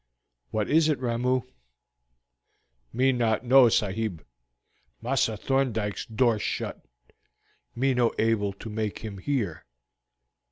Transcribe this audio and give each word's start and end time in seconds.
"What 0.49 0.67
is 0.67 0.89
it, 0.89 0.97
Ramoo?" 0.97 1.41
"Me 2.91 3.11
not 3.11 3.45
know, 3.45 3.69
sahib. 3.69 4.25
Massa 4.99 5.37
Thorndyke's 5.37 6.07
door 6.07 6.39
shut. 6.39 6.83
Me 7.75 7.93
no 7.93 8.11
able 8.17 8.51
to 8.53 8.69
make 8.71 8.97
him 9.05 9.19
hear." 9.19 9.63